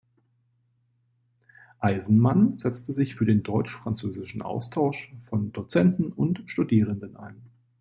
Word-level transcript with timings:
Eisenmann 1.77 2.57
setzte 2.57 2.91
sich 2.91 3.13
für 3.13 3.27
den 3.27 3.43
deutsch-französischen 3.43 4.41
Austausch 4.41 5.13
von 5.21 5.51
Dozenten 5.51 6.11
und 6.11 6.41
Studierenden 6.47 7.15
ein. 7.17 7.39